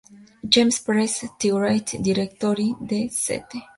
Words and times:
James 0.53 0.79
Press, 0.79 1.27
The 1.39 1.51
Writers 1.51 2.01
Directory 2.01 2.73
de 2.81 3.07
St. 3.11 3.45